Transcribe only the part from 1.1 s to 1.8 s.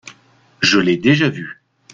vu.